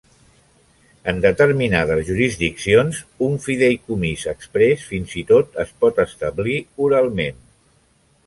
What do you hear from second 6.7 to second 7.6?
oralment.